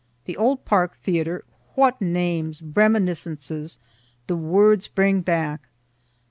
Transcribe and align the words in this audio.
The 0.25 0.35
old 0.35 0.65
Park 0.65 0.95
theatre 0.97 1.43
what 1.75 2.01
names, 2.01 2.63
reminiscences, 2.63 3.77
the 4.25 4.35
words 4.35 4.87
bring 4.87 5.21
back! 5.21 5.67